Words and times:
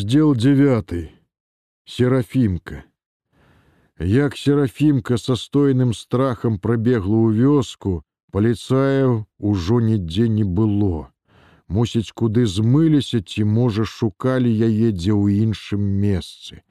Здел 0.00 0.34
9. 0.34 1.12
Серафімка. 1.84 2.82
Як 3.98 4.36
серафімка 4.36 5.18
са 5.18 5.36
стойным 5.36 5.92
страхам 5.92 6.56
прабегла 6.56 7.28
ў 7.28 7.36
вёску, 7.36 8.00
паліцаяў 8.32 9.28
ужо 9.36 9.80
нідзе 9.84 10.32
не 10.32 10.46
было. 10.48 11.12
Мусіць, 11.68 12.16
куды 12.16 12.46
змыліся 12.48 13.20
ці, 13.20 13.44
можа, 13.44 13.84
шукалі 13.84 14.48
яе 14.48 14.88
дзе 14.96 15.12
ў 15.12 15.44
іншым 15.44 15.84
месцы. 15.84 16.64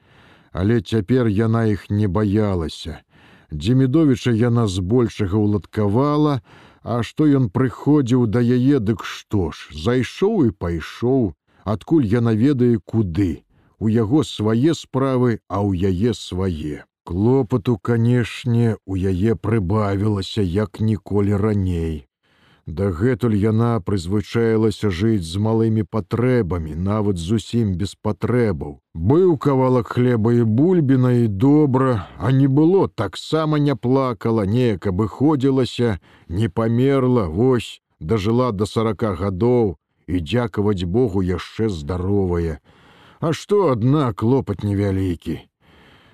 Але 0.50 0.82
цяпер 0.82 1.30
яна 1.30 1.70
іх 1.70 1.86
не 1.94 2.10
баялася. 2.10 3.06
Дземідовіча 3.54 4.34
яна 4.34 4.66
збольшага 4.66 5.38
ўладкавала, 5.38 6.42
а 6.82 7.06
што 7.06 7.30
ён 7.30 7.54
прыходзіў 7.54 8.26
да 8.26 8.42
яе, 8.42 8.82
дык 8.82 9.06
што 9.06 9.54
ж, 9.54 9.70
зайшоў 9.86 10.50
і 10.50 10.58
пайшоў, 10.58 11.38
адкуль 11.74 12.06
яна 12.06 12.34
ведае 12.34 12.78
куды. 12.86 13.44
У 13.80 13.88
яго 13.88 14.24
свае 14.28 14.74
справы, 14.76 15.40
а 15.48 15.64
ў 15.64 15.94
яе 15.94 16.14
свае. 16.14 16.84
Клопату, 17.10 17.78
канешне, 17.78 18.76
у 18.86 18.96
яе 18.96 19.36
прыбавілася 19.36 20.42
як 20.42 20.80
ніколі 20.80 21.40
раней. 21.42 22.10
Дагэтуль 22.70 23.34
яна 23.34 23.70
прызвычаілася 23.82 24.92
жыць 24.94 25.26
з 25.26 25.42
малымі 25.42 25.84
патрэбамі, 25.96 26.76
нават 26.90 27.18
зусім 27.18 27.74
без 27.80 27.96
патрэбаў. 27.96 28.78
Быў 28.94 29.32
кавалак 29.42 29.96
хлеба 29.96 30.34
і 30.38 30.46
бульбіна 30.46 31.12
і 31.24 31.28
добра, 31.28 32.06
а 32.20 32.30
не 32.32 32.46
было 32.46 32.86
таксама 32.88 33.58
не 33.58 33.76
плакала, 33.76 34.46
неяк 34.46 34.86
абыходзілася, 34.94 35.98
не 36.28 36.50
памерла, 36.50 37.26
вось, 37.26 37.82
дажыла 38.00 38.52
до 38.52 38.70
сорока 38.70 39.16
гадоў, 39.16 39.79
і 40.10 40.22
дзякаваць 40.26 40.90
Богу 40.98 41.22
яшчэ 41.22 41.70
здаровая. 41.70 42.58
А 43.20 43.34
што 43.34 43.70
адна 43.76 44.10
клопат 44.14 44.64
невялікі. 44.64 45.40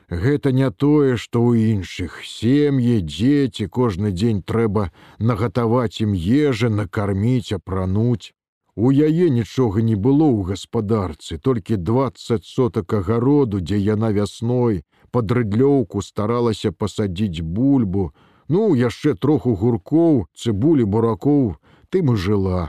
Гэта 0.09 0.51
не 0.51 0.69
тое, 0.69 1.17
што 1.17 1.41
ў 1.41 1.73
іншых 1.73 2.21
сем'і, 2.29 3.01
дзеці 3.01 3.65
кожны 3.67 4.11
дзень 4.11 4.41
трэба 4.43 4.91
нагатаваць 5.17 6.01
ім 6.05 6.13
ежы, 6.13 6.69
накарміць, 6.69 7.55
апрануць. 7.57 8.33
У 8.75 8.91
яе 8.91 9.29
нічога 9.31 9.81
не 9.81 9.95
было 9.95 10.27
ў 10.29 10.51
гаспадарцы, 10.51 11.39
толькі 11.39 11.79
20 11.79 12.45
сотак 12.45 12.93
агароду, 12.93 13.61
дзе 13.61 13.79
яна 13.79 14.11
вясной 14.11 14.83
под 15.11 15.31
рыдлёўку 15.31 16.01
старалася 16.03 16.71
пасадзіць 16.71 17.41
бульбу, 17.41 18.11
ну 18.47 18.75
яшчэ 18.75 19.15
троху 19.15 19.55
гуркоў, 19.55 20.25
цыбулі 20.35 20.85
буракоў, 20.85 21.55
тым 21.89 22.13
і 22.13 22.17
жыла. 22.19 22.63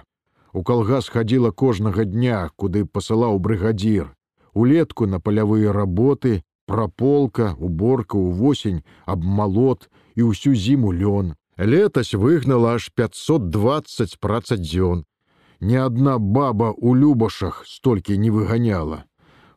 У 0.52 0.62
калгас 0.62 1.08
хадзіла 1.08 1.50
кожнага 1.50 2.04
дня, 2.04 2.50
куды 2.56 2.84
пасылаў 2.84 3.38
брыгадзір. 3.38 4.12
Улетку 4.54 5.06
на 5.06 5.20
палявыя 5.20 5.72
работы, 5.72 6.42
праполка, 6.66 7.54
уборка 7.58 8.16
ўвосень, 8.16 8.82
абмалот 9.06 9.90
і 10.14 10.30
ўсю 10.30 10.54
зіму 10.54 10.92
лён. 10.92 11.34
Летась 11.56 12.14
выгнала 12.14 12.76
аж 12.76 12.90
520 12.94 14.20
працаць 14.20 14.60
дзён. 14.60 15.04
Ні 15.60 15.76
адна 15.80 16.18
баба 16.18 16.72
ў 16.72 16.96
любашах 17.00 17.64
столькі 17.64 18.18
не 18.18 18.30
выганяла. 18.30 19.04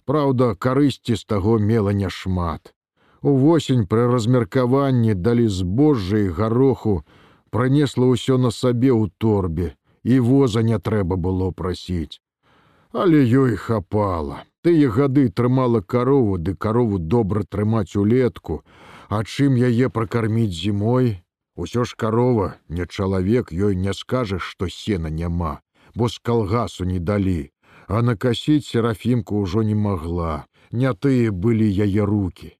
Праўда, 0.06 0.56
карысці 0.56 1.16
з 1.16 1.23
таго 1.26 1.60
мела 1.60 1.92
няшмат. 1.94 2.73
Увосень 3.22 3.84
пры 3.84 4.08
размеркаванні 4.08 5.14
далі 5.14 5.48
збожжа 5.48 6.23
і 6.23 6.30
гароху, 6.32 7.04
пранесла 7.52 8.08
ўсё 8.08 8.40
на 8.40 8.52
сабе 8.52 8.95
ў 8.95 9.12
торбе, 9.20 9.76
і 10.03 10.19
воза 10.19 10.61
не 10.61 10.80
трэба 10.80 11.16
было 11.16 11.52
прасіць. 11.52 12.22
Але 12.92 13.23
ёй 13.25 13.55
хапала. 13.55 14.44
Тыя 14.64 14.89
гады 14.89 15.30
трымала 15.30 15.81
карову, 15.81 16.38
ды 16.38 16.55
карову 16.55 17.00
добра 17.00 17.44
трымаць 17.44 17.95
улетку, 17.95 18.64
А 19.09 19.23
чым 19.23 19.55
яе 19.58 19.89
пракарміць 19.89 20.53
зімой? 20.53 21.25
Усё 21.58 21.83
ж 21.83 21.95
карова, 21.97 22.61
не 22.70 22.86
чалавек 22.86 23.49
ёй 23.52 23.76
не 23.76 23.93
скажаш, 23.93 24.43
што 24.43 24.70
сена 24.70 25.09
няма, 25.09 25.61
бо 25.95 26.09
з 26.09 26.21
калгасу 26.21 26.86
не 26.86 26.99
далі, 26.99 27.49
а 27.88 28.04
накасіць 28.05 28.70
серафімку 28.70 29.42
ўжо 29.42 29.65
не 29.65 29.76
магла. 29.76 30.45
Не 30.71 30.93
тыя 30.93 31.33
былі 31.33 31.65
яе 31.65 32.05
руки. 32.05 32.58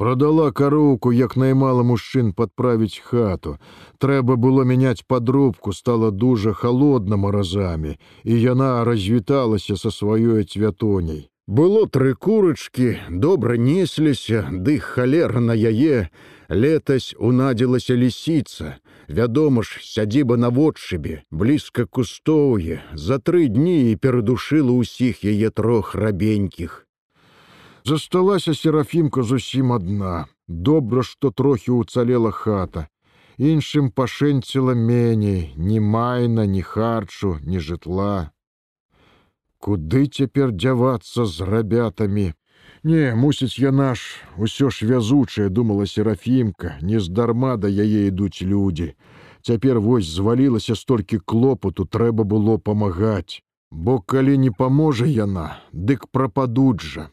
Продала 0.00 0.50
кароўку, 0.50 1.10
як 1.12 1.34
наймала 1.36 1.82
мужчын 1.84 2.28
падправіць 2.32 3.02
хату. 3.08 3.58
Трэба 4.00 4.36
было 4.40 4.64
мяняць 4.64 5.04
падробку, 5.04 5.74
стала 5.76 6.08
дужа 6.10 6.54
холодна 6.56 7.18
маразамі, 7.20 7.98
і 8.24 8.40
яна 8.40 8.70
развіталася 8.88 9.76
са 9.76 9.92
сваёй 9.92 10.48
цвятоняй. 10.48 11.28
Было 11.46 11.84
тры 11.84 12.14
курачкі, 12.14 12.96
добра 13.10 13.60
несліся, 13.60 14.48
ды 14.48 14.80
халер 14.80 15.36
на 15.40 15.52
яе, 15.52 16.08
летась 16.48 17.12
унадзілася 17.18 17.92
лісіца. 17.92 18.76
Вядома 19.06 19.62
ж, 19.62 19.84
сядзіба 19.84 20.40
наводшыбе, 20.40 21.24
блізка 21.30 21.84
кустоўе, 21.84 22.80
за 22.94 23.20
тры 23.20 23.48
дні 23.52 23.92
і 23.92 23.96
перадушыла 23.96 24.80
ўсіх 24.80 25.20
яе 25.28 25.50
трох 25.52 25.92
рабенькіх. 25.94 26.86
Засталася 27.90 28.54
серафімка 28.54 29.22
зусім 29.22 29.72
адна. 29.72 30.26
Добра, 30.48 31.02
што 31.02 31.30
трохі 31.34 31.72
ўцалела 31.74 32.30
хата. 32.30 32.84
Іншым 33.34 33.88
пашэнціла 33.90 34.76
меней, 34.78 35.50
ні 35.56 35.80
майна, 35.80 36.44
ні 36.46 36.62
харчу, 36.62 37.32
ні 37.42 37.58
жытла. 37.58 38.30
Куды 39.58 40.06
цяпер 40.06 40.54
дзявацца 40.54 41.26
з 41.26 41.50
рабятамі? 41.50 42.30
Не, 42.86 43.02
мусіць, 43.18 43.58
яна 43.58 43.90
ж 43.98 44.22
усё 44.38 44.70
ж 44.70 44.86
вязучая, 44.86 45.50
думала 45.50 45.82
серафімка, 45.86 46.78
нездарма 46.80 47.56
да 47.56 47.66
яе 47.66 48.06
ідуць 48.06 48.42
людзі. 48.42 48.92
Цяпер 49.42 49.82
вось 49.82 50.06
звалілася 50.06 50.78
столькі 50.78 51.18
клопату, 51.18 51.90
трэба 51.90 52.22
было 52.22 52.58
памагаць. 52.58 53.42
Бо 53.70 53.98
калі 53.98 54.38
не 54.38 54.50
паможа 54.54 55.10
яна, 55.10 55.58
дык 55.72 56.06
прападуць 56.14 56.86
жа. 56.86 57.10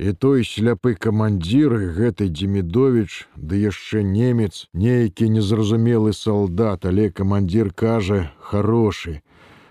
І 0.00 0.12
той 0.16 0.46
сляпы 0.48 0.94
камандзіры 0.96 1.92
гэты 1.92 2.30
Дзімідович, 2.32 3.28
ды 3.36 3.58
яшчэ 3.60 4.00
немец, 4.00 4.64
нейкі 4.72 5.26
незразумелы 5.28 6.14
салдат, 6.16 6.86
але 6.88 7.10
камандзір 7.12 7.68
кажа: 7.76 8.32
хорошы. 8.40 9.20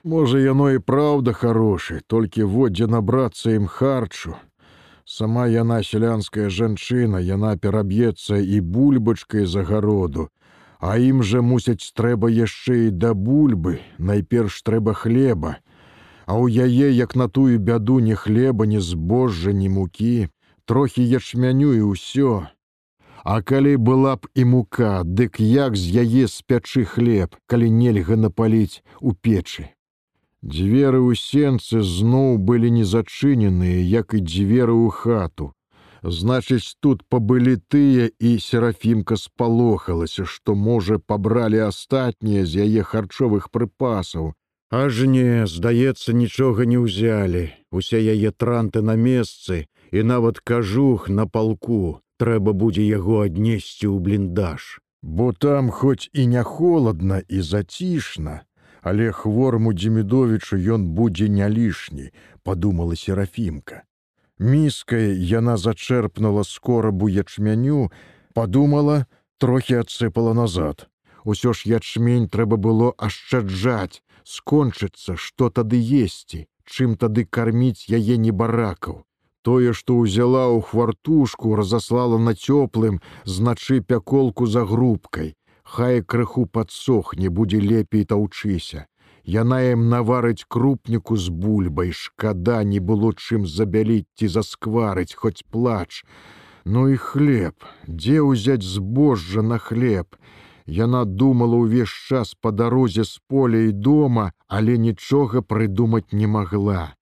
Можа, 0.04 0.38
яно 0.38 0.70
і 0.70 0.78
праўда 0.86 1.34
хорошы, 1.34 2.06
толькі 2.06 2.46
воддзе 2.46 2.86
набрацца 2.86 3.58
ім 3.58 3.66
харчу. 3.66 4.36
Сама 5.02 5.48
яна 5.50 5.82
сялянская 5.82 6.54
жанчына, 6.54 7.18
яна 7.26 7.58
пераб'ецца 7.58 8.38
і 8.38 8.62
бульбачкай 8.62 9.50
з 9.50 9.66
агароду. 9.66 10.30
А 10.78 11.02
ім 11.02 11.26
жа 11.26 11.42
мусяць 11.42 11.90
трэба 11.98 12.30
яшчэ 12.30 12.78
і 12.86 12.90
да 12.94 13.18
бульбы, 13.18 13.82
найперш 13.98 14.62
трэба 14.62 14.94
хлеба 14.94 15.58
а 16.30 16.38
ў 16.38 16.70
яе 16.70 16.94
як 16.94 17.16
на 17.18 17.26
тую 17.28 17.58
бяду 17.58 17.98
ні 18.06 18.14
хлеба, 18.14 18.70
ні 18.70 18.80
збожжа, 18.80 19.52
ні 19.52 19.70
мукі, 19.70 20.30
трохі 20.70 21.02
ячмяню 21.02 21.74
і 21.74 21.82
ўсё. 21.90 22.34
А 23.26 23.42
калі 23.42 23.74
была 23.82 24.14
б 24.22 24.30
і 24.38 24.46
мука, 24.46 25.02
дык 25.02 25.42
як 25.42 25.74
з 25.74 26.06
яе 26.06 26.30
спячы 26.30 26.86
хлеб, 26.86 27.34
калі 27.50 27.74
нельга 27.74 28.14
напаліць 28.14 28.86
у 29.02 29.18
печы. 29.18 29.74
Дзверы 30.46 31.02
ў 31.02 31.18
сенцы 31.18 31.82
зноў 31.82 32.38
былі 32.38 32.70
не 32.78 32.86
зачыненыя, 32.86 33.82
як 33.82 34.14
і 34.14 34.22
дзверы 34.22 34.78
ў 34.78 34.94
хату. 34.94 35.52
Значыць, 36.06 36.78
тут 36.80 37.02
пабылі 37.10 37.58
тыя 37.74 38.06
і 38.22 38.38
серафімка 38.38 39.18
спалохалася, 39.18 40.30
што, 40.30 40.54
можа, 40.54 41.02
пабралі 41.02 41.66
астатнія 41.74 42.46
з 42.46 42.70
яе 42.70 42.86
харчовых 42.86 43.50
прыпасаў, 43.50 44.38
Аж 44.70 45.02
не, 45.10 45.48
здаецца, 45.50 46.14
нічога 46.14 46.66
не 46.66 46.78
ўзялі. 46.78 47.50
Усе 47.74 47.98
яе 47.98 48.30
транты 48.30 48.86
на 48.86 48.94
месцы 48.94 49.66
і 49.92 50.04
нават 50.06 50.40
кажух 50.46 51.10
на 51.10 51.26
палку 51.26 52.02
трэба 52.22 52.54
будзе 52.54 52.86
яго 52.86 53.26
аднесці 53.26 53.90
ў 53.90 53.98
бліндаж. 53.98 54.78
Бо 55.02 55.34
там 55.34 55.72
хоць 55.74 56.12
і 56.14 56.28
не 56.28 56.44
холодна 56.44 57.24
і 57.28 57.42
зацішна, 57.42 58.46
але 58.82 59.12
хворму 59.12 59.74
Дзімідовічу 59.74 60.58
ён 60.58 60.86
будзе 60.94 61.30
не 61.30 61.50
лішні, 61.50 62.12
падумала 62.44 62.96
серафімка. 62.96 63.84
Міскай 64.40 65.18
яна 65.18 65.58
зачэрпнула 65.58 66.44
скорабу 66.44 67.10
ячмяню, 67.10 67.92
падумала, 68.34 69.06
трохі 69.38 69.82
адсыпала 69.82 70.34
назад. 70.34 70.88
Усё 71.26 71.54
ж 71.54 71.68
ячмень 71.68 72.30
трэба 72.30 72.56
было 72.56 72.94
ашчаджаць, 72.98 74.04
скончыцца, 74.30 75.18
што 75.18 75.50
тады 75.50 75.80
есці, 75.82 76.46
чым 76.66 76.96
тады 77.04 77.26
карміць 77.26 77.90
яе 77.90 78.18
не 78.18 78.32
баракаў. 78.32 79.04
Тое, 79.42 79.74
што 79.74 79.96
ўзяла 80.04 80.46
ў 80.52 80.62
хвартушку, 80.70 81.56
разаслала 81.56 82.18
на 82.20 82.36
цёплым, 82.36 83.00
значы 83.24 83.82
пяколку 83.82 84.46
за 84.46 84.66
грубкай. 84.72 85.34
Хай 85.64 86.02
крыху 86.02 86.46
падсохне, 86.46 87.30
будзе 87.30 87.60
лепей 87.62 88.06
таўчыся. 88.06 88.86
Яна 89.24 89.60
ім 89.72 89.90
наварыць 89.90 90.46
крупніку 90.48 91.16
з 91.16 91.30
бульбай, 91.30 91.92
шкада 91.94 92.64
не 92.64 92.80
было 92.80 93.14
чым 93.14 93.46
забяліць 93.46 94.10
ці 94.18 94.28
заскварыць, 94.36 95.14
хоць 95.14 95.46
плач. 95.54 96.04
Ну 96.66 96.88
і 96.90 96.98
хлеб, 96.98 97.56
дзе 97.88 98.20
ўзяць 98.26 98.66
збожжа 98.66 99.42
на 99.42 99.58
хлеб. 99.58 100.18
Яна 100.70 101.02
думала 101.06 101.58
ўвесь 101.58 101.94
час 102.08 102.36
па 102.38 102.52
дарозе 102.54 103.04
з 103.04 103.18
поля 103.28 103.62
і 103.70 103.72
дома, 103.72 104.26
але 104.48 104.78
нічога 104.78 105.42
прыдумаць 105.42 106.14
не 106.14 106.28
магла. 106.28 106.94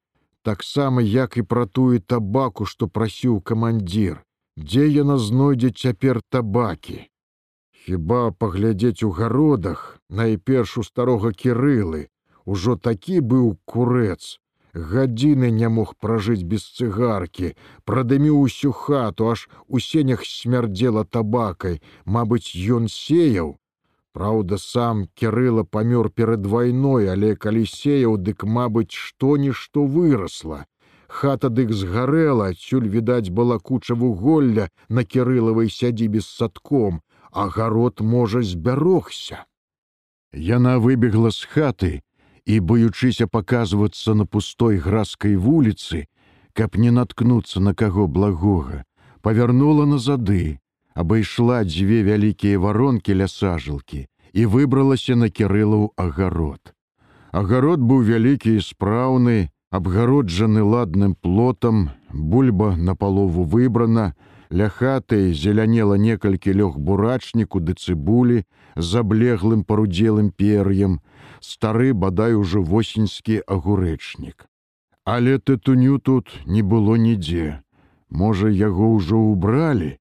Таксама 0.47 1.03
як 1.03 1.35
і 1.35 1.43
пра 1.43 1.65
тую 1.65 1.99
табаку, 1.99 2.65
што 2.65 2.87
прасіў 2.87 3.41
камандзір, 3.41 4.23
дзе 4.55 4.87
яна 4.87 5.17
знойдзе 5.19 5.71
цяпер 5.75 6.21
табакі. 6.31 6.99
Хіба 7.83 8.31
паглядзець 8.31 9.03
у 9.03 9.11
гародах, 9.11 9.99
найперш 10.09 10.77
у 10.77 10.83
старога 10.83 11.31
кірылы, 11.31 12.07
ужо 12.45 12.75
такі 12.75 13.19
быў 13.19 13.57
курэц. 13.65 14.39
Гадзіны 14.73 15.49
не 15.51 15.69
мог 15.69 15.95
пражыць 15.95 16.43
без 16.43 16.63
цыгаркі, 16.77 17.53
прадыміў 17.85 18.39
усю 18.39 18.71
хату, 18.71 19.29
аж 19.31 19.49
у 19.67 19.79
сенях 19.79 20.25
смярдзела 20.25 21.03
табакай, 21.05 21.81
Мабыць, 22.05 22.53
ён 22.53 22.87
сеяў. 22.87 23.57
Праўда, 24.13 24.57
сам 24.57 25.07
кірыла 25.13 25.63
памёр 25.63 26.09
перад 26.09 26.45
вайной, 26.45 27.09
але 27.09 27.35
калі 27.35 27.65
сеяў, 27.65 28.17
дык, 28.17 28.43
мабыць, 28.43 28.91
што-нішто 28.91 29.85
вырасла. 29.85 30.65
Хата 31.07 31.49
дык 31.49 31.71
згарэла, 31.71 32.49
адсюль 32.51 32.89
відаць 32.89 33.29
была 33.29 33.59
куча 33.59 33.95
вуголля 33.95 34.69
на 34.89 35.03
кірылавай 35.03 35.69
сядзібе 35.69 36.19
з 36.21 36.27
садком, 36.27 37.01
агарод 37.31 38.01
можа 38.01 38.41
збярогся. 38.41 39.45
Яна 40.33 40.77
выбегла 40.79 41.31
з 41.31 41.45
хаты 41.45 42.01
і, 42.47 42.59
баючыся 42.59 43.27
паказвацца 43.27 44.15
на 44.15 44.25
пустой 44.25 44.79
граскай 44.79 45.35
вуліцы, 45.35 46.07
каб 46.55 46.79
не 46.79 46.91
наткнуцца 46.95 47.59
на 47.59 47.75
каго 47.75 48.07
благога, 48.07 48.83
павярнула 49.21 49.85
на 49.85 49.99
зады, 49.99 50.59
абайшла 50.95 51.63
дзве 51.67 51.99
вялікія 52.07 52.59
варонкі 52.63 53.19
ля 53.19 53.27
сажалкі 53.27 54.07
і 54.31 54.45
выбралася 54.53 55.19
на 55.19 55.29
кірылаў 55.29 55.91
агарод. 55.99 56.73
Агарод 57.35 57.83
быў 57.83 58.07
вялікі 58.07 58.55
і 58.55 58.63
спраўны, 58.63 59.51
абгароджаны 59.69 60.63
ладным 60.63 61.15
плотам, 61.19 61.91
бульба 62.09 62.75
на 62.75 62.95
палову 62.95 63.43
выбрана, 63.43 64.15
Ля 64.49 64.69
хаты 64.71 65.33
зелянела 65.35 65.97
некалькі 65.99 66.55
лёг 66.55 66.79
бурачніку 66.79 67.59
ды 67.59 67.75
цыбулі 67.75 68.43
з 68.75 68.85
заблеглым 68.85 69.63
парудзелым 69.67 70.31
пер'ем, 70.31 70.99
стары 71.41 71.91
бадай 71.93 72.33
ужо 72.33 72.63
восеньскі 72.63 73.43
агурэчнік. 73.43 74.47
Але 75.03 75.39
тытуню 75.39 75.99
тут 75.99 76.31
не 76.45 76.61
было 76.61 76.95
нідзе. 76.95 77.63
Можа, 78.09 78.47
яго 78.47 78.95
ўжо 78.95 79.19
ўбралі. 79.19 79.99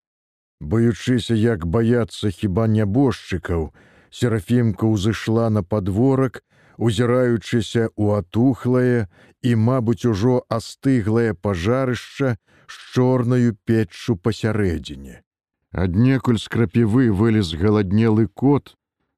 Баючыся, 0.61 1.35
як 1.35 1.67
баяцца 1.67 2.31
хіба 2.31 2.67
нябожчыкаў, 2.71 3.75
серафімка 4.11 4.87
ўзышла 4.87 5.51
на 5.51 5.63
падворак, 5.63 6.43
узіраючыся 6.79 7.91
ў 7.99 8.23
атухлае 8.23 9.11
і, 9.43 9.51
мабыць, 9.59 10.07
ужо 10.07 10.43
астыглае 10.49 11.35
пажарышча, 11.35 12.39
з 12.69 12.95
чорнаю 12.95 13.57
печчу 13.65 14.17
пасярэдзіне. 14.17 15.23
Аднекуль 15.73 16.39
з 16.41 16.49
крапівы 16.49 17.11
вылез 17.13 17.53
галаднелы 17.55 18.27
кот, 18.33 18.75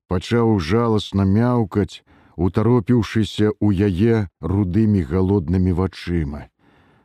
пачаў 0.08 0.58
жаласна 0.58 1.24
мяўкаць, 1.24 2.02
утаропіўшыся 2.36 3.50
ў 3.58 3.90
яе 3.90 4.28
рудымі 4.40 5.02
галоднымі 5.02 5.72
вачыма. 5.80 6.46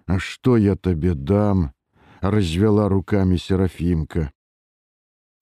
А 0.05 0.19
што 0.19 0.57
я 0.57 0.75
табе 0.75 1.13
дам? 1.13 1.71
развяла 2.21 2.87
руками 2.87 3.35
серафімка. 3.35 4.31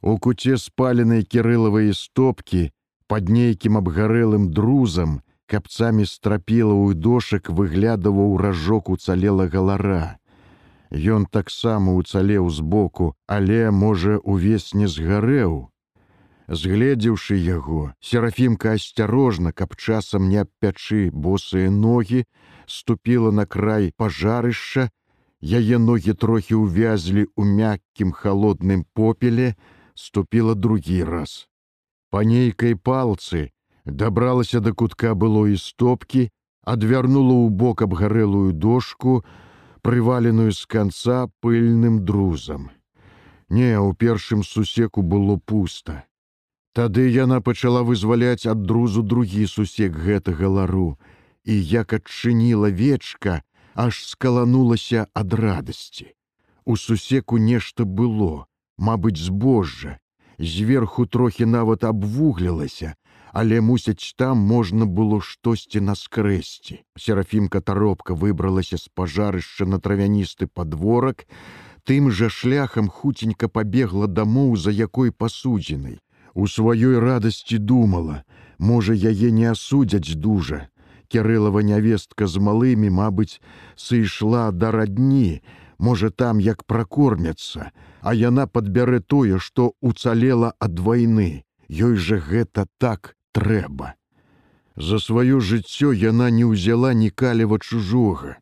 У 0.02 0.18
куце 0.18 0.58
спаленай 0.58 1.22
кірылавай 1.22 1.94
стопкі 1.94 2.72
пад 3.06 3.30
нейкім 3.30 3.78
абгарэлым 3.78 4.50
друзам 4.50 5.20
капцамі 5.46 6.08
страпіла 6.10 6.74
ў 6.74 6.98
дошак 6.98 7.52
выглядаваў 7.54 8.34
ражок 8.42 8.90
уцалела 8.90 9.46
галара. 9.46 10.18
Ён 10.92 11.26
таксама 11.26 11.96
уцалеў 11.96 12.50
збоку, 12.52 13.16
але, 13.28 13.72
можа, 13.72 14.20
увесь 14.20 14.74
не 14.74 14.88
згарэў. 14.88 15.72
Згледзеўшы 16.52 17.40
яго, 17.40 17.96
серафімка 18.04 18.76
асцярожна, 18.76 19.54
каб 19.56 19.76
часам 19.80 20.28
не 20.28 20.44
абпячы 20.44 21.08
босыя 21.12 21.72
ногі, 21.72 22.26
ступіла 22.68 23.32
на 23.32 23.46
край 23.46 23.94
пажарышча, 23.96 24.92
яе 25.40 25.80
ногі 25.80 26.12
трохі 26.12 26.60
ўвязлі 26.60 27.24
ў 27.40 27.44
мяккім 27.48 28.12
халодным 28.12 28.84
попеле, 28.94 29.56
ступіла 29.96 30.56
другі 30.60 31.08
раз. 31.08 31.48
Па 32.12 32.28
нейкай 32.28 32.76
палцы 32.76 33.56
дабралася 33.86 34.60
да 34.60 34.76
кутка 34.76 35.16
было 35.16 35.48
і 35.48 35.56
стопкі, 35.56 36.28
адвярнула 36.68 37.48
ў 37.48 37.50
бок 37.50 37.82
абгарэлую 37.82 38.52
дошку, 38.52 39.24
прываленую 39.82 40.52
з 40.52 40.66
канца 40.66 41.28
пыльным 41.42 42.06
друзам. 42.06 42.72
Не, 43.50 43.80
у 43.80 43.94
першым 43.94 44.44
сусеку 44.44 45.02
было 45.02 45.38
пуста. 45.38 46.06
Тады 46.74 47.10
яна 47.10 47.42
пачала 47.42 47.84
вызваляць 47.84 48.48
ад 48.48 48.64
друзу 48.64 49.04
другі 49.04 49.46
сусек 49.46 49.92
гэтага 49.92 50.48
лару, 50.48 50.98
і 51.44 51.58
як 51.60 51.94
адчыніла 51.94 52.72
вечка, 52.72 53.42
аж 53.76 54.06
скаланулася 54.08 55.08
ад 55.14 55.34
радасці. 55.34 56.16
У 56.66 56.78
сусеку 56.78 57.38
нешта 57.38 57.84
было, 57.84 58.46
мабыць, 58.78 59.20
збожжа, 59.20 59.98
зверху 60.38 61.06
трохі 61.06 61.46
нават 61.46 61.84
абвуглілася, 61.84 62.96
але 63.34 63.62
мусяць 63.62 64.14
там 64.18 64.38
можна 64.38 64.86
было 64.86 65.22
штосьці 65.22 65.80
наскрэсці. 65.80 66.84
Серафімка 66.98 67.62
таропка 67.62 68.14
выбралася 68.14 68.78
з 68.78 68.92
пажарышча 68.94 69.66
на 69.66 69.80
травяністы 69.80 70.48
падворак, 70.48 71.26
тым 71.84 72.12
жа 72.12 72.30
шляхам 72.30 72.90
хуценька 72.90 73.48
пабегла 73.48 74.08
дамоў 74.08 74.58
за 74.58 74.72
якой 74.72 75.12
пасудзінай. 75.12 76.00
У 76.34 76.48
сваёй 76.48 77.00
радасці 77.00 77.58
думала, 77.58 78.24
можа 78.58 78.94
яе 78.94 79.32
не 79.32 79.48
асудзяць 79.52 80.16
дужа. 80.16 80.68
Кірылава 81.08 81.60
нявестка 81.60 82.28
з 82.28 82.40
малымі, 82.40 82.88
мабыць, 82.88 83.42
сышла 83.76 84.52
да 84.52 84.72
радні, 84.72 85.44
можа 85.78 86.10
там 86.10 86.40
як 86.40 86.64
пракормяцца, 86.64 87.72
а 88.02 88.14
яна 88.14 88.48
падбярэ 88.48 89.00
тое, 89.00 89.40
што 89.40 89.74
уцалела 89.82 90.54
ад 90.60 90.80
вайны. 90.80 91.44
Ёй 91.68 91.96
жа 91.96 92.20
гэта 92.20 92.68
так 92.78 93.16
трэба. 93.34 93.96
За 94.76 95.00
сваё 95.00 95.40
жыццё 95.40 95.92
яна 95.92 96.30
не 96.30 96.46
ўзяла 96.48 96.94
ні 96.94 97.10
калева 97.10 97.60
чужога. 97.60 98.38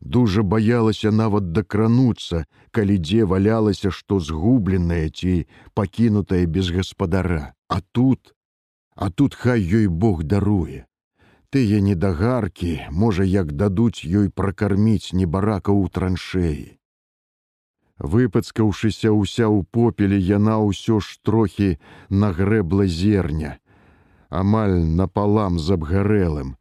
Дужа 0.00 0.42
баялася 0.42 1.10
нават 1.10 1.52
дакрануцца, 1.56 2.44
калі 2.70 2.96
дзе 2.98 3.24
валялася, 3.24 3.90
што 3.90 4.20
згубленае 4.20 5.08
ці 5.08 5.46
пакінутае 5.74 6.44
без 6.46 6.70
гаспадара. 6.70 7.54
А 7.68 7.80
тут, 7.92 8.34
А 8.94 9.10
тут 9.10 9.34
хай 9.34 9.60
ёй 9.60 9.86
Бог 9.88 10.22
даруе. 10.22 10.86
Тыя 11.50 11.80
недагаркі, 11.80 12.90
можа, 12.90 13.24
як 13.24 13.52
дадуць 13.52 14.06
ёй 14.06 14.30
пракарміць 14.30 15.14
небарака 15.14 15.74
ў 15.74 15.90
траншеі. 15.90 16.78
Выпацкаўшыся 17.98 19.10
ўся 19.10 19.46
ў 19.50 19.66
попелі, 19.70 20.18
яна 20.18 20.58
ўсё 20.62 20.98
ж 21.00 21.18
трохі 21.22 21.78
нагрэбла 22.10 22.86
зерня 22.86 23.58
амаль 24.40 24.76
напалам 25.00 25.58
з 25.58 25.78
абгарэлым, 25.78 26.56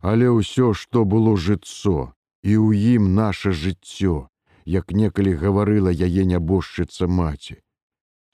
але 0.00 0.30
ўсё, 0.30 0.72
што 0.72 1.04
было 1.04 1.36
жыццё, 1.48 2.14
і 2.46 2.52
ў 2.54 2.96
ім 2.96 3.14
наше 3.18 3.52
жыццё, 3.52 4.16
як 4.64 4.96
некалі 5.02 5.34
гаварыла 5.42 5.90
яе 5.90 6.24
нябожчыца 6.32 7.10
маці. 7.10 7.60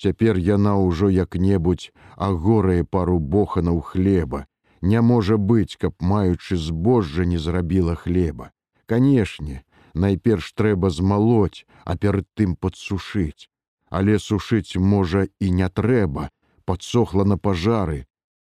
Цяпер 0.02 0.38
яна 0.38 0.76
ўжо 0.82 1.08
як-небудзь 1.08 1.92
агорае 2.16 2.82
пару 2.84 3.18
боханаў 3.18 3.80
хлеба, 3.80 4.46
Не 4.82 5.00
можа 5.00 5.37
быць, 5.38 5.78
каб 5.78 5.94
маючы 6.02 6.56
збожжа 6.58 7.25
не 7.25 7.38
зрабіла 7.38 7.94
хлеба. 7.94 8.50
Канешне, 8.87 9.62
найперш 9.94 10.52
трэба 10.58 10.90
змалоць, 10.90 11.64
а 11.84 11.96
перад 11.96 12.26
тым 12.34 12.56
падсушыць. 12.56 13.46
Але 13.90 14.18
сушыць 14.18 14.76
можа 14.76 15.28
і 15.38 15.50
не 15.50 15.68
трэба, 15.68 16.30
падсохла 16.64 17.25
на 17.25 17.38
пажары, 17.38 18.06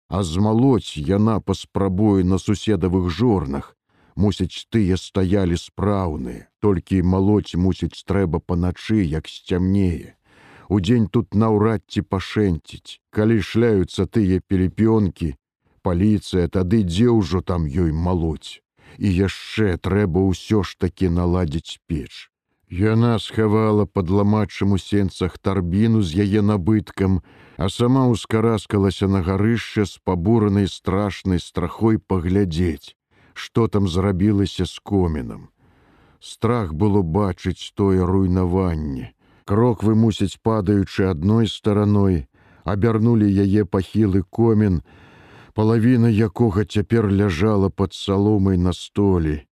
а 0.07 0.23
змалоць 0.23 0.97
яна 0.97 1.39
паспрабуе 1.39 2.23
на 2.23 2.37
суседавых 2.37 3.09
жорнах. 3.09 3.73
Мусяць 4.15 4.65
тыя 4.73 4.97
стаялі 4.97 5.57
спраўныя, 5.61 6.47
толькі 6.59 7.03
малоць 7.05 7.53
мусіць 7.53 8.01
трэба 8.01 8.39
паначы, 8.39 9.03
як 9.03 9.27
сцямнее. 9.29 10.15
Удзень 10.69 11.07
тут 11.07 11.35
наўрад 11.35 11.83
ці 11.87 12.01
пашэнціць, 12.01 12.99
калі 13.13 13.41
шляюцца 13.41 14.07
тыя 14.09 14.41
пелепёнкі, 14.41 15.35
паліцыя, 15.85 16.47
тады 16.49 16.81
дзе 16.83 17.13
ўжо 17.13 17.41
там 17.41 17.69
ёй 17.69 17.91
малоць. 17.93 18.59
І 18.97 19.07
яшчэ 19.13 19.77
трэба 19.77 20.25
ўсё 20.25 20.63
ж 20.63 20.75
такі 20.81 21.13
наладзіць 21.13 21.77
печ. 21.85 22.31
Яна 22.69 23.17
схавала 23.19 23.85
падламачым 23.85 24.75
у 24.75 24.77
сенцах 24.77 25.37
тарбіну 25.39 26.01
з 26.03 26.27
яе 26.27 26.41
набыткам, 26.43 27.23
а 27.55 27.69
сама 27.71 28.11
ўскараскалася 28.11 29.07
на 29.07 29.23
гарышча 29.23 29.87
з 29.87 30.03
пабуранай 30.03 30.67
страшнай 30.67 31.39
страхой 31.39 31.97
паглядзець, 31.97 32.95
што 33.33 33.67
там 33.71 33.87
зрабілася 33.87 34.65
з 34.67 34.79
комінам. 34.83 35.47
Страх 36.19 36.73
было 36.73 37.01
бачыць 37.01 37.71
тое 37.73 38.03
руйнаванне. 38.03 39.15
Кроквы 39.47 39.95
мусіць 39.95 40.35
падаючы 40.43 41.07
адной 41.07 41.47
стараной, 41.47 42.27
абярнулі 42.67 43.31
яе 43.31 43.63
пахілы 43.63 44.27
комін, 44.27 44.83
палавіна 45.55 46.11
якога 46.11 46.67
цяпер 46.67 47.07
ляжала 47.07 47.69
пад 47.69 47.93
саломай 47.93 48.57
на 48.57 48.73
столі. 48.73 49.46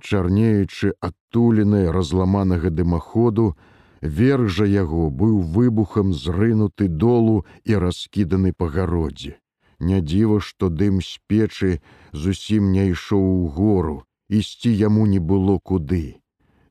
Чарнеючы 0.00 0.94
адтуленай 1.00 1.90
разламанага 1.90 2.70
дымаходу, 2.70 3.56
верх 4.00 4.48
жа 4.48 4.64
яго 4.64 5.10
быў 5.10 5.40
выбухам 5.56 6.12
зрынуты 6.12 6.88
долу 6.88 7.44
і 7.64 7.76
раскіданы 7.84 8.52
па 8.56 8.68
гародзе. 8.68 9.36
Не 9.80 10.00
дзіва, 10.00 10.40
што 10.40 10.68
дым 10.68 11.00
з 11.00 11.20
печы 11.28 11.80
зусім 12.12 12.72
не 12.72 12.90
ішоў 12.92 13.24
у 13.44 13.46
гору, 13.48 14.04
ісці 14.28 14.72
яму 14.72 15.06
не 15.06 15.20
было 15.20 15.58
куды. 15.58 16.20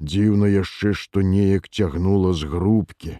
Дзіўна 0.01 0.47
яшчэ, 0.47 0.93
што 0.93 1.21
неяк 1.21 1.69
цягнула 1.69 2.33
з 2.33 2.49
грубкі, 2.49 3.17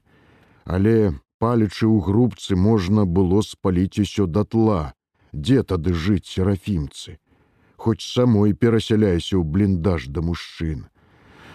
але 0.66 1.14
палічы 1.40 1.86
ў 1.90 1.98
грубцы 2.06 2.56
можна 2.56 3.06
было 3.06 3.42
спаліць 3.42 4.00
усё 4.00 4.28
датла, 4.28 4.94
дзе 5.34 5.64
тады 5.64 5.94
жыць 5.94 6.30
серафімцы. 6.30 7.18
Хоць 7.80 8.04
самой 8.04 8.52
перасяляйся 8.62 9.40
ў 9.40 9.44
бліндаж 9.56 10.12
да 10.12 10.20
мужчын. 10.30 10.80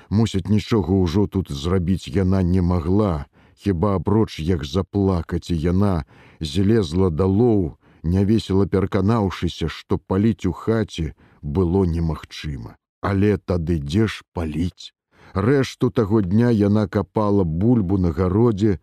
Мусяць 0.08 0.48
нічога 0.48 0.96
ўжо 0.96 1.26
тут 1.28 1.52
зрабіць 1.52 2.08
яна 2.08 2.40
не 2.52 2.62
магла, 2.64 3.26
хіба 3.64 3.96
апроч 4.00 4.40
як 4.40 4.64
заплакаць 4.64 5.52
і 5.52 5.56
яна 5.60 6.08
злезла 6.40 7.10
далоў, 7.12 7.76
нявесела 8.16 8.64
пераканаўшыся, 8.64 9.68
што 9.68 9.98
паліць 9.98 10.48
у 10.48 10.52
хаце 10.52 11.12
было 11.42 11.84
немагчыма. 11.84 12.76
Але 13.04 13.36
тады 13.36 13.78
дзе 13.84 14.08
ж 14.08 14.24
паліць? 14.32 14.96
Рэшту 15.34 15.90
таго 15.90 16.24
дня 16.24 16.48
яна 16.50 16.88
капала 16.88 17.44
бульбу 17.44 17.98
на 17.98 18.16
гародзе, 18.16 18.78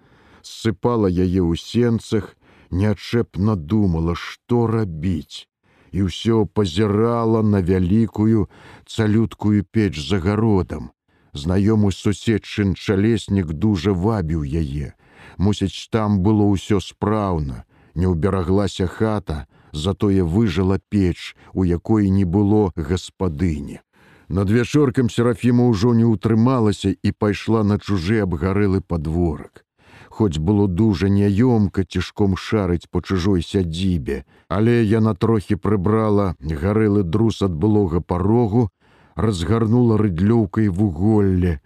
ссыпала 0.45 1.09
яе 1.09 1.41
ў 1.41 1.57
сенцах, 1.57 2.35
неадчэпна 2.69 3.55
думала, 3.55 4.13
што 4.13 4.67
рабіць. 4.67 5.49
І 5.91 6.07
ўсё 6.07 6.45
пазірала 6.45 7.43
на 7.43 7.59
вялікую 7.59 8.47
цалюткую 8.87 9.63
печ 9.63 9.99
за 9.99 10.19
гародам. 10.19 10.91
Знаёмы 11.33 11.91
суседчын 11.91 12.75
чалеснік 12.75 13.53
дужа 13.53 13.91
вабіў 13.91 14.43
яе. 14.43 14.95
Мусіць, 15.37 15.87
там 15.91 16.19
было 16.23 16.47
ўсё 16.47 16.79
спраўна, 16.79 17.63
не 17.95 18.07
ўбераглася 18.07 18.87
хата, 18.87 19.47
затое 19.71 20.23
выжыла 20.23 20.79
печ, 20.89 21.35
у 21.53 21.63
якой 21.63 22.09
не 22.09 22.25
было 22.25 22.71
гаспадыні. 22.75 23.79
Над 24.27 24.49
вячоркам 24.49 25.09
серафіма 25.09 25.67
ўжо 25.67 25.91
не 25.93 26.07
ўтрымалася 26.07 26.95
і 26.95 27.11
пайшла 27.11 27.63
на 27.63 27.79
чужы 27.79 28.23
абгарэлы 28.23 28.79
падворак 28.79 29.65
хоць 30.11 30.37
было 30.37 30.67
дужа 30.67 31.07
няёмка 31.09 31.83
цішком 31.83 32.35
шарыць 32.35 32.87
по 32.91 33.01
чужой 33.01 33.41
сядзібе, 33.47 34.23
але 34.47 34.83
яна 34.83 35.13
трохі 35.15 35.55
прыбрала 35.55 36.35
гарэлы 36.63 37.03
друз 37.03 37.41
ад 37.47 37.55
былога 37.55 38.01
парогу, 38.01 38.69
разгарнула 39.15 39.97
рыдлёўкай 40.01 40.67
вуголле, 40.67 41.59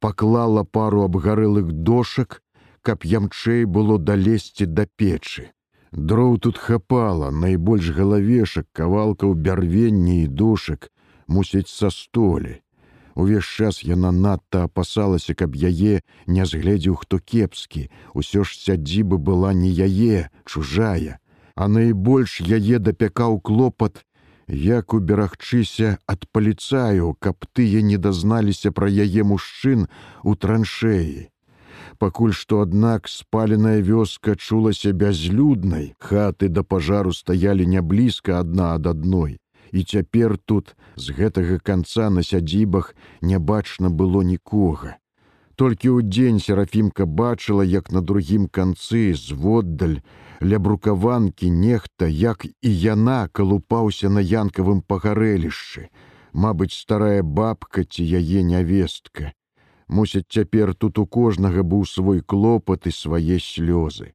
паклала 0.00 0.64
пару 0.64 1.04
абгарэлых 1.06 1.70
дошак, 1.72 2.40
каб 2.82 3.04
ямчэй 3.04 3.64
было 3.64 3.98
далезці 3.98 4.66
да 4.66 4.86
печы. 4.86 5.54
Дроў 5.92 6.38
тут 6.42 6.58
хапала 6.58 7.30
найбольш 7.30 7.94
галавешак 7.94 8.66
кавалкаў 8.72 9.38
бярвенні 9.38 10.24
і 10.24 10.26
дошак 10.26 10.90
мусіць 11.28 11.70
са 11.70 11.90
столі. 11.94 12.63
Увесь 13.14 13.44
час 13.44 13.82
яна 13.86 14.10
надта 14.10 14.64
апасалася, 14.66 15.34
каб 15.34 15.54
яе 15.54 16.02
не 16.26 16.46
згледзеў 16.46 16.96
хто 17.02 17.18
кепскі. 17.18 17.86
Усё 18.14 18.42
ж 18.42 18.58
сядзібы 18.58 19.18
была 19.18 19.54
не 19.54 19.70
яе, 19.70 20.30
чужая, 20.44 21.18
а 21.54 21.68
найбольш 21.68 22.40
яе 22.42 22.78
дапякаў 22.78 23.38
клопат, 23.40 24.02
як 24.48 24.94
уберагчыся 24.94 25.98
ад 26.10 26.26
паліцаю, 26.32 27.14
каб 27.20 27.46
тыя 27.54 27.86
не 27.86 27.98
дазналіся 27.98 28.74
пра 28.74 28.90
яе 28.90 29.22
мужчын 29.22 29.86
у 30.24 30.34
траншеі. 30.34 31.30
Пакуль 32.02 32.34
што, 32.34 32.66
аднак, 32.66 33.06
спаленая 33.06 33.78
вёска 33.78 34.34
чулася 34.34 34.90
бязлюднай, 34.90 35.94
хаты 36.02 36.50
да 36.50 36.66
пажару 36.66 37.14
стаялі 37.14 37.66
не 37.66 37.80
блізка 37.80 38.42
адна 38.42 38.74
ад 38.74 38.90
адной 38.90 39.38
і 39.72 39.84
цяпер 39.84 40.38
тут 40.38 40.74
з 40.96 41.14
гэтага 41.14 41.58
канца 41.58 42.10
на 42.10 42.22
сядзібах 42.22 42.94
не 43.22 43.38
бачна 43.38 43.90
было 43.90 44.22
нікога. 44.22 44.96
Толькі 45.54 45.88
ў 45.94 46.02
дзень 46.02 46.40
серафімка 46.42 47.06
бачыла, 47.06 47.62
як 47.62 47.92
на 47.92 48.02
другім 48.02 48.48
канцы 48.48 49.14
зводдаль 49.14 50.02
ля 50.42 50.58
брукаванкі 50.58 51.50
нехта, 51.50 52.10
як 52.10 52.46
і 52.46 52.70
яна 52.86 53.28
калупаўся 53.32 54.10
на 54.10 54.20
янкавым 54.20 54.82
пагарэлішчы, 54.82 55.88
Мабыць, 56.34 56.74
старая 56.74 57.22
бабка 57.22 57.84
ці 57.84 58.02
яе 58.02 58.42
нявестка. 58.42 59.30
Мусяць 59.86 60.26
цяпер 60.26 60.74
тут 60.74 60.98
у 60.98 61.06
кожнага 61.06 61.62
быў 61.62 61.86
свой 61.86 62.20
клопат 62.20 62.90
і 62.90 62.92
свае 62.92 63.38
слёзы. 63.38 64.10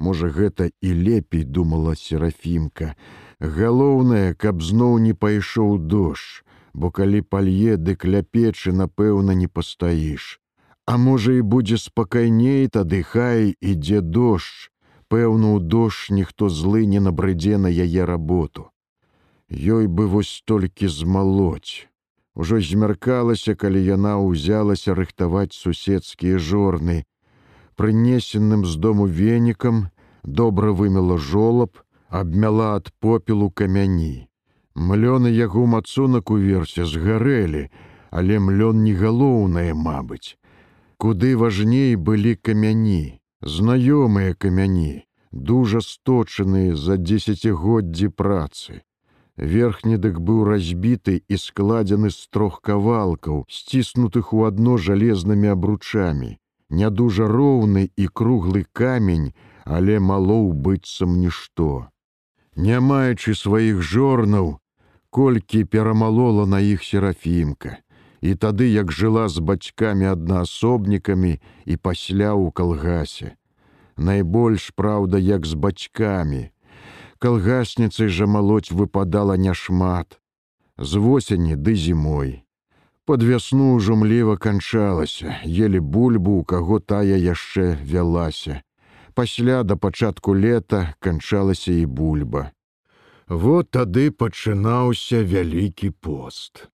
Можа, 0.00 0.32
гэта 0.32 0.70
і 0.80 0.90
лепей 0.96 1.44
думала 1.44 1.92
серафімка, 1.94 2.94
Галоўнае, 3.40 4.34
каб 4.34 4.60
зноў 4.60 4.98
не 5.00 5.14
пайшоў 5.16 5.78
дождж, 5.78 6.44
бо 6.74 6.90
калі 6.92 7.20
палье 7.24 7.76
дык 7.76 8.04
ля 8.04 8.20
печы, 8.22 8.72
напэўна, 8.72 9.32
не 9.32 9.48
пастаіш. 9.48 10.40
А 10.84 10.96
можа, 10.96 11.32
і 11.32 11.40
будзе 11.40 11.78
спакайней, 11.80 12.68
тады 12.68 13.02
хай 13.02 13.56
ідзе 13.60 14.00
дождж. 14.00 14.68
Пэўна, 15.08 15.56
у 15.56 15.58
дождж 15.58 16.12
ніхто 16.12 16.48
злы 16.48 16.84
не 16.84 17.00
набрыдзе 17.00 17.56
на 17.56 17.72
яе 17.72 18.04
работу. 18.04 18.68
Ёй 19.48 19.88
бы 19.88 20.06
вось 20.06 20.42
толькі 20.44 20.88
змалоць. 20.88 21.88
Ужо 22.36 22.60
змяркалася, 22.60 23.56
калі 23.56 23.80
яна 23.80 24.20
ўзялася 24.20 24.94
рыхтаваць 24.94 25.56
суседскія 25.56 26.38
жорны. 26.38 27.04
Прынесенным 27.80 28.66
з 28.66 28.76
дому 28.76 29.06
венікам 29.06 29.76
добра 30.22 30.72
вымела 30.78 31.16
жолаб, 31.16 31.78
абмяла 32.10 32.74
ад 32.76 32.90
попелу 33.00 33.48
камяні. 33.50 34.28
Млёны 34.76 35.30
яго 35.32 35.64
мацунак 35.64 36.30
уверсе 36.30 36.84
згарэлі, 36.84 37.62
але 38.10 38.36
млён 38.38 38.84
не 38.84 38.92
галоўнае, 38.92 39.72
мабыць. 39.72 40.36
Куды 41.00 41.30
важней 41.40 41.96
былі 41.96 42.34
камяні, 42.36 43.16
знаёмыя 43.40 44.36
камяні, 44.36 45.08
дужа 45.32 45.80
сточаныя 45.80 46.76
за 46.76 47.00
дзесяцігоддзі 47.00 48.12
працы. 48.12 48.84
Верхні 49.40 49.96
дык 49.96 50.20
быў 50.20 50.44
разбіты 50.44 51.22
і 51.24 51.40
складзены 51.40 52.12
з 52.12 52.28
трох 52.28 52.60
кавалкаў, 52.60 53.48
сціснутых 53.48 54.36
у 54.36 54.44
адно 54.44 54.76
жалезнымі 54.76 55.56
абручамі. 55.56 56.36
Не 56.70 56.90
дужа 56.90 57.26
роўны 57.28 57.90
і 57.96 58.08
круглы 58.08 58.66
камень, 58.72 59.32
але 59.64 59.98
малоў 59.98 60.52
быццам 60.54 61.18
нішто 61.20 61.90
не 62.56 62.80
маючы 62.80 63.34
сваіх 63.34 63.80
жорнаў, 63.82 64.58
колькі 65.10 65.64
перамалола 65.64 66.46
на 66.46 66.60
іх 66.60 66.84
серафімка. 66.84 67.78
І 68.20 68.34
тады, 68.34 68.68
як 68.68 68.92
жыла 68.92 69.28
з 69.32 69.40
бацькамі 69.40 70.12
аднаасобнікамі 70.12 71.40
і 71.64 71.76
пасля 71.76 72.36
ў 72.36 72.52
калгасе. 72.52 73.36
Найбольш 73.96 74.70
праўда, 74.76 75.16
як 75.18 75.46
з 75.46 75.54
бацькамі. 75.54 76.52
Калгасніцай 77.18 78.08
жа 78.08 78.26
малоць 78.26 78.72
выпадала 78.72 79.40
няшмат. 79.40 80.20
З 80.76 81.00
восені 81.00 81.56
ды 81.56 81.74
зімой. 81.74 82.44
Пад 83.06 83.22
вясну 83.22 83.76
ўжо 83.76 83.96
млева 83.96 84.36
канчалася, 84.36 85.38
елі 85.44 85.80
бульбу, 85.80 86.40
у 86.40 86.44
каго 86.44 86.80
тая 86.80 87.16
яшчэ 87.16 87.76
вялася 87.82 88.62
пасля 89.20 89.62
да 89.62 89.76
пачатку 89.76 90.34
лета 90.34 90.94
канчалася 90.98 91.72
і 91.72 91.86
бульба. 91.86 92.50
Вот 93.28 93.70
тады 93.70 94.10
пачынаўся 94.10 95.22
вялікі 95.22 95.90
пост. 95.90 96.68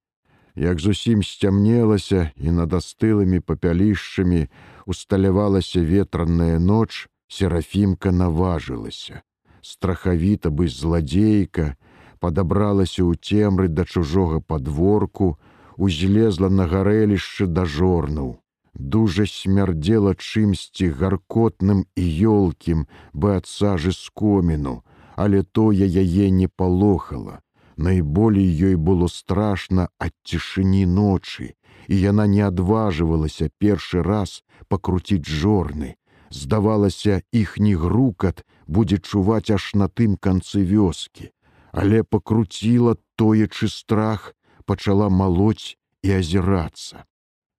Як 0.54 0.80
зусім 0.80 1.22
сцямнелася 1.22 2.30
і 2.36 2.54
над 2.58 2.72
астылымі 2.72 3.40
папялішчамі 3.40 4.46
усталявалася 4.86 5.82
ветраная 5.84 6.58
ноч, 6.58 7.08
серафімка 7.28 8.12
наважылася. 8.12 9.20
Страхавіта 9.60 10.54
бы 10.54 10.68
зладзейка, 10.68 11.74
падабралася 12.22 13.02
ў 13.04 13.18
цемры 13.20 13.68
да 13.68 13.84
чужога 13.84 14.40
падворку, 14.40 15.36
узлезла 15.76 16.48
на 16.48 16.66
гарэлішчы 16.66 17.46
да 17.46 17.64
жорнаў. 17.64 18.36
Дужа 18.74 19.24
смярдзела 19.24 20.12
чымсьці 20.14 20.92
гаркотным 21.00 21.86
і 21.96 22.04
ёлкім 22.28 22.84
бы 23.12 23.36
ад 23.36 23.46
сажы 23.48 23.92
з 23.96 24.12
коміну, 24.12 24.82
але 25.16 25.42
тое 25.42 25.88
яе 25.88 26.30
не 26.30 26.48
палохала. 26.48 27.40
Найболей 27.76 28.48
ёй 28.48 28.76
было 28.76 29.08
страшна 29.08 29.88
ад 29.98 30.12
цішыні 30.24 30.84
ночы, 30.86 31.56
і 31.88 32.00
яна 32.00 32.26
не 32.26 32.40
адважвалася 32.40 33.48
першы 33.58 34.02
раз 34.02 34.42
пакруціць 34.68 35.28
жорны. 35.28 35.96
Здавалася, 36.30 37.22
іхні 37.32 37.74
грукат 37.74 38.44
будзе 38.66 38.98
чуваць 38.98 39.50
аж 39.50 39.72
на 39.74 39.88
тым 39.88 40.16
канцы 40.16 40.64
вёскі, 40.64 41.30
але 41.72 42.02
пакруціла 42.02 42.96
тоечы 43.16 43.68
страх, 43.68 44.34
пачала 44.66 45.08
малоць 45.08 45.78
і 46.02 46.18
азірацца. 46.18 47.06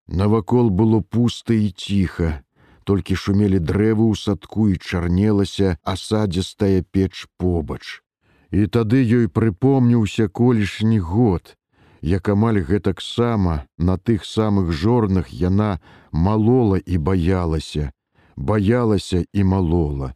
Навакол 0.08 0.70
было 0.70 1.02
пуста 1.02 1.54
і 1.54 1.72
ціха, 1.72 2.44
толькі 2.88 3.20
шумелі 3.20 3.60
дрэвы 3.60 4.08
ў 4.08 4.16
садку 4.16 4.68
і 4.72 4.80
чарнелася 4.80 5.76
асадзістая 5.84 6.84
печ 6.96 7.28
побач. 7.36 8.04
І 8.52 8.68
тады 8.72 9.04
ёй 9.04 9.28
прыпомніўся 9.28 10.28
колішні 10.32 11.00
год, 11.00 11.58
як 12.02 12.30
амаль 12.30 12.64
гэтаксама 12.64 13.68
на 13.78 13.98
тых 13.98 14.24
самых 14.24 14.72
жорнах 14.72 15.34
яна 15.34 15.80
малола 16.12 16.80
і 16.80 16.98
баялася, 16.98 17.92
баялася 18.38 19.26
і 19.34 19.44
малола. 19.44 20.14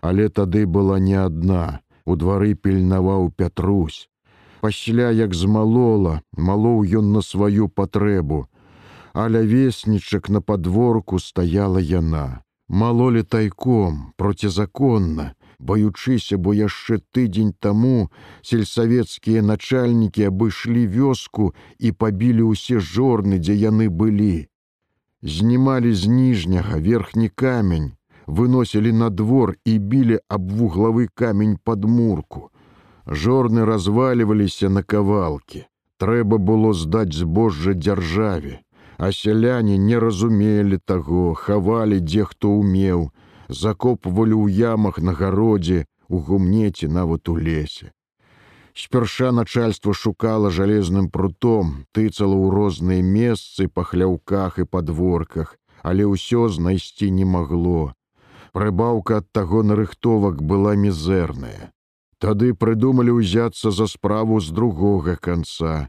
Але 0.00 0.28
тады 0.28 0.66
была 0.66 0.98
не 0.98 1.18
адна, 1.18 1.80
у 2.06 2.14
двары 2.14 2.54
пільнаваў 2.54 3.30
Пятрусь. 3.30 4.11
Пасля 4.62 5.10
як 5.10 5.32
змалола, 5.34 6.20
малоў 6.38 6.84
ён 6.98 7.06
на 7.12 7.20
сваю 7.26 7.64
патрэбу, 7.68 8.36
а 9.12 9.26
лявеснічак 9.26 10.28
на 10.30 10.40
падворку 10.40 11.18
стаяла 11.18 11.80
яна. 11.82 12.46
Малолі 12.68 13.22
тайком, 13.22 14.12
процізаконна, 14.16 15.34
баючыся, 15.58 16.38
бо 16.38 16.54
яшчэ 16.54 17.00
тыдзень 17.10 17.50
таму 17.58 18.12
сельсавецкія 18.50 19.42
начальнікі 19.42 20.30
абышлі 20.30 20.86
вёску 20.94 21.50
і 21.82 21.90
пабілі 21.90 22.54
ўсе 22.54 22.78
жорны, 22.78 23.42
дзе 23.42 23.58
яны 23.58 23.90
былі. 23.90 24.46
Знімалі 25.22 25.90
з 25.90 26.06
ніжняга 26.06 26.78
верхні 26.78 27.34
камень, 27.34 27.92
выносілі 28.30 28.94
на 28.94 29.10
двор 29.10 29.58
і 29.66 29.78
білі 29.78 30.22
аб 30.28 30.54
вуглавы 30.54 31.10
камень 31.10 31.58
пад 31.58 31.82
мурку. 31.82 32.51
Жорны 33.06 33.64
разваліваліся 33.64 34.68
на 34.68 34.82
кавалкі. 34.82 35.66
Трэба 35.98 36.38
было 36.38 36.74
здаць 36.74 37.14
збожжа 37.14 37.74
дзяржаве 37.74 38.62
а 39.02 39.10
сяляне 39.12 39.78
не 39.78 39.98
разумелі 39.98 40.78
таго, 40.78 41.34
хавалі 41.34 41.98
дзе 42.00 42.26
хто 42.30 42.50
ўмеў, 42.58 43.00
закопвалі 43.48 44.36
ў 44.38 44.46
ямах 44.74 45.00
на 45.02 45.14
гародзе, 45.20 45.86
у 46.06 46.20
гумнеце 46.28 46.86
нават 46.86 47.28
у 47.32 47.34
лесе. 47.34 47.90
Спярша 48.78 49.32
начальство 49.32 49.92
шукала 49.92 50.52
жалезным 50.54 51.10
прутом, 51.10 51.72
тыцала 51.90 52.38
ў 52.38 52.54
розныя 52.54 53.02
месцы 53.02 53.66
па 53.66 53.82
хляўках 53.90 54.62
і 54.62 54.70
падворках, 54.70 55.58
але 55.82 56.06
ўсё 56.06 56.46
знайсці 56.46 57.10
не 57.10 57.26
магло. 57.26 57.98
Прыбаўка 58.54 59.18
ад 59.24 59.26
таго 59.32 59.66
нарыхтовак 59.66 60.46
была 60.46 60.78
мізэрная. 60.78 61.74
Тады 62.22 62.54
прыдумалі 62.54 63.18
ўзяцца 63.18 63.74
за 63.74 63.88
справу 63.90 64.38
з 64.38 64.54
другога 64.54 65.16
канца, 65.18 65.88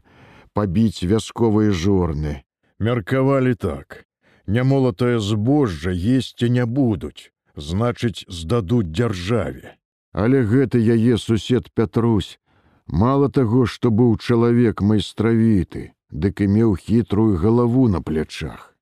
пабіць 0.50 1.06
вясковыя 1.06 1.70
жорны, 1.70 2.42
Меркавалі 2.78 3.54
так: 3.54 4.02
Нямолатае 4.46 5.20
збожжа 5.20 5.94
есці 5.94 6.50
не 6.50 6.66
будуць, 6.66 7.30
значыць, 7.54 8.26
здадуць 8.26 8.90
дзяржаве. 8.90 9.78
Але 10.12 10.42
гэты 10.42 10.82
яе 10.82 11.18
сусед 11.18 11.70
Пятрусь, 11.70 12.38
мало 12.86 13.30
таго, 13.30 13.64
што 13.66 13.90
быў 13.90 14.18
чалавек 14.18 14.82
майстравіты, 14.82 15.94
дык 16.10 16.42
і 16.42 16.50
меў 16.58 16.74
хітрую 16.74 17.38
галаву 17.38 17.88
на 17.88 18.02
плячах. 18.02 18.73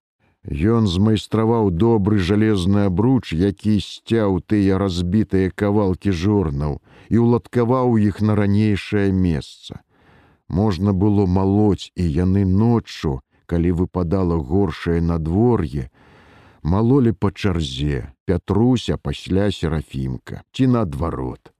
Ён 0.50 0.88
змайстраваў 0.90 1.70
добры 1.70 2.18
жалезны 2.18 2.90
абруч, 2.90 3.32
які 3.32 3.78
сцяў 3.78 4.42
тыя 4.42 4.78
разбітыя 4.78 5.54
кавалкі 5.54 6.10
жорнаў 6.10 6.82
і 7.08 7.16
ўладкаваў 7.22 7.94
іх 8.02 8.20
на 8.20 8.34
ранейшае 8.34 9.12
месца. 9.12 9.86
Можна 10.48 10.92
было 10.92 11.26
малоць 11.26 11.94
і 11.94 12.02
яны 12.02 12.44
ноччу, 12.44 13.20
калі 13.46 13.70
выпадала 13.78 14.34
горшае 14.34 15.00
надвор'е, 15.00 15.90
малолі 16.62 17.12
па 17.12 17.30
чарзе, 17.30 18.10
пятруся 18.26 18.98
пасля 18.98 19.46
серафімка 19.50 20.42
ці 20.50 20.66
наадварот. 20.66 21.54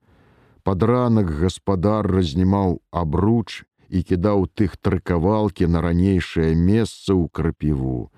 Пад 0.67 0.83
ранак 0.83 1.31
гаспадар 1.31 2.07
разнімаў 2.07 2.83
абруч 2.91 3.63
і 3.89 4.03
кідаў 4.03 4.51
тых 4.59 4.75
трыкавалкі 4.75 5.71
на 5.71 5.83
ранейшае 5.87 6.55
месца 6.59 7.15
ў 7.15 7.31
крапіву. 7.31 8.11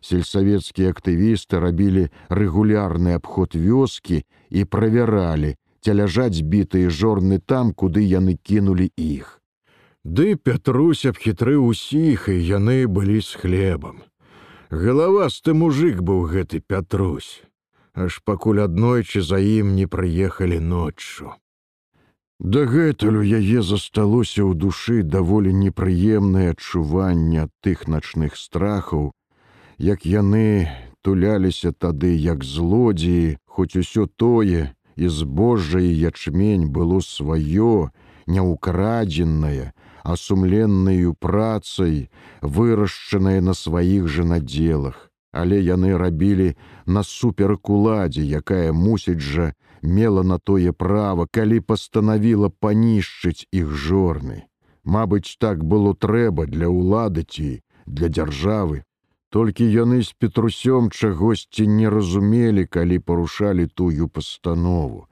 Сельсавецкія 0.00 0.92
актывісты 0.92 1.60
рабілі 1.60 2.08
рэгулярны 2.28 3.16
абход 3.20 3.54
вёскі 3.54 4.24
і 4.50 4.64
правяралі, 4.64 5.56
ці 5.80 5.90
ляжаць 5.96 6.40
бітыя 6.40 6.90
жорны 6.90 7.38
там, 7.38 7.72
куды 7.72 8.04
яны 8.04 8.36
кінулі 8.36 8.88
іх. 8.96 9.40
Ды 10.04 10.36
Пятрусь 10.36 11.04
абхітрыў 11.04 11.66
усіх, 11.68 12.28
і 12.28 12.40
яны 12.40 12.88
былі 12.88 13.20
з 13.20 13.36
хлебам. 13.36 14.00
Галавасты 14.70 15.52
мужик 15.52 16.00
быў 16.00 16.24
гэты 16.32 16.60
Пятрусь, 16.64 17.42
аж 17.92 18.22
пакуль 18.24 18.64
аднойчы 18.64 19.20
за 19.20 19.36
ім 19.36 19.76
не 19.76 19.86
прыехалі 19.86 20.60
ноччу. 20.60 21.36
Дагэтуль 22.40 23.20
у 23.20 23.24
яе 23.26 23.60
засталося 23.60 24.40
ў 24.40 24.56
душы 24.56 25.02
даволі 25.04 25.52
непрыемнае 25.52 26.56
адчуванне 26.56 27.44
ад 27.44 27.52
тых 27.60 27.84
начных 27.84 28.40
страхаў, 28.40 29.12
як 29.80 30.04
яны 30.04 30.68
туляліся 31.00 31.72
тады 31.72 32.12
як 32.12 32.44
злодзеі, 32.44 33.38
хоць 33.46 33.76
усё 33.80 34.04
тое 34.06 34.76
і 34.96 35.08
збожжа 35.08 35.80
і 35.80 35.92
ячмень 36.12 36.68
было 36.68 37.00
сваё, 37.00 37.88
няўкрадзенае, 38.28 39.72
а 40.04 40.16
сумленнаю 40.16 41.14
працай, 41.16 42.10
вырашчаныя 42.42 43.40
на 43.40 43.54
сваіх 43.56 44.08
жа 44.08 44.24
надзелах, 44.24 45.08
але 45.32 45.60
яны 45.64 45.96
рабілі 45.96 46.52
насуперак 46.84 47.72
уладзе, 47.72 48.20
якая 48.20 48.76
мусіць 48.76 49.24
жа 49.24 49.52
мела 49.82 50.22
на 50.22 50.38
тое 50.38 50.72
права, 50.76 51.24
калі 51.32 51.64
пастанавіла 51.64 52.52
панішчыць 52.52 53.48
іх 53.48 53.72
жорны. 53.72 54.44
Мабыць, 54.84 55.36
так 55.40 55.64
было 55.64 55.96
трэба 55.96 56.44
для 56.44 56.68
ўлады 56.68 57.24
ці 57.24 57.64
для 57.86 58.08
дзяржавы. 58.08 58.84
Толькі 59.30 59.64
яны 59.70 60.02
з 60.02 60.10
петрусём 60.18 60.90
чагосьці 60.90 61.66
не 61.66 61.90
разумелі, 61.90 62.66
калі 62.66 62.98
парушалі 62.98 63.66
тую 63.66 64.08
пастанову. 64.08 65.06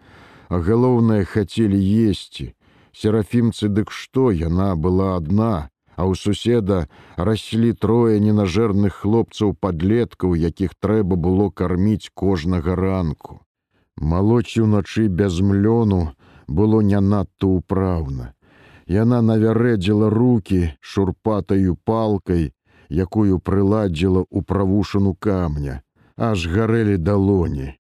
А 0.49 0.59
галоўнае 0.59 1.23
хацелі 1.25 1.79
есці, 1.79 2.55
серафімцы 2.91 3.69
дык 3.69 3.95
што 3.95 4.33
яна 4.35 4.75
была 4.75 5.15
адна, 5.17 5.71
а 5.95 6.03
ў 6.03 6.19
суседа 6.19 6.91
раслі 7.17 7.71
трое 7.75 8.19
ненажэрных 8.19 9.03
хлопцаў 9.07 9.55
падлеткаў, 9.55 10.35
якіх 10.35 10.75
трэба 10.75 11.15
было 11.15 11.51
карміць 11.51 12.11
кожнага 12.15 12.75
ранку. 12.75 13.43
Малоці 13.99 14.67
ўначы 14.67 15.07
без 15.07 15.39
млёну 15.39 16.15
было 16.47 16.83
не 16.83 16.99
надта 16.99 17.47
ўпраўна. 17.47 18.35
Яна 18.87 19.23
навярэдзіла 19.23 20.11
руки 20.11 20.75
шурпатаю 20.81 21.79
палкай, 21.85 22.51
якую 22.91 23.39
прыладзіла 23.39 24.23
ў 24.29 24.43
правушану 24.43 25.15
камня, 25.15 25.83
аж 26.17 26.47
гарэлі 26.47 26.97
далоні. 26.97 27.75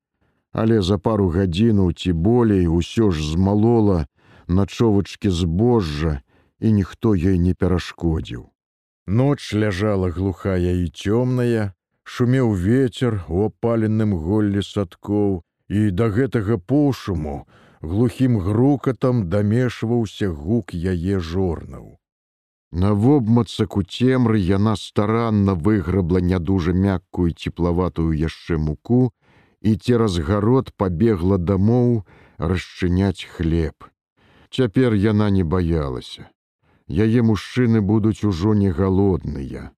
Але 0.52 0.82
за 0.82 0.98
пару 0.98 1.28
гадзінаў 1.28 1.92
ці 1.92 2.12
болей 2.12 2.66
усё 2.66 3.10
ж 3.10 3.22
змалола, 3.32 4.06
начовачкі 4.48 5.30
збожжа, 5.30 6.20
і 6.60 6.72
ніхто 6.72 7.14
ёй 7.14 7.38
не 7.38 7.54
перашкодзіў. 7.54 8.48
Ноч 9.06 9.54
ляжала 9.54 10.10
глухая 10.10 10.72
і 10.84 10.88
цёмная, 10.88 11.72
шумеў 12.04 12.52
ветер 12.52 13.24
у 13.28 13.46
опаленым 13.48 14.12
голлі 14.16 14.62
садкоў, 14.62 15.44
і 15.68 15.90
да 15.90 16.08
гэтага 16.08 16.58
пошуму 16.58 17.46
глухім 17.80 18.38
грукатам 18.40 19.28
дамешваўся 19.28 20.28
гук 20.32 20.74
яе 20.74 21.20
жорнаў. 21.20 21.98
На 22.70 22.92
вобмацаку 22.92 23.82
цемры 23.82 24.38
яна 24.38 24.76
старанна 24.76 25.54
выграбла 25.54 26.20
нядужа 26.20 26.72
мяккую 26.72 27.32
цеплаватую 27.32 28.12
яшчэ 28.12 28.58
муку 28.58 29.12
і 29.60 29.74
цераз 29.74 30.18
гарод 30.20 30.72
пабегла 30.76 31.38
дамоў 31.38 32.04
расчыняць 32.38 33.24
хлеб. 33.24 33.88
Цяпер 34.50 34.94
яна 34.94 35.30
не 35.30 35.44
баялася. 35.44 36.28
Яе 36.88 37.22
мужчыны 37.22 37.80
будуць 37.80 38.24
ужо 38.24 38.54
не 38.54 38.70
галодныя. 38.70 39.72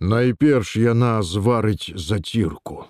Найперш 0.00 0.76
яна 0.76 1.22
зварыць 1.22 1.92
зацірку. 1.96 2.84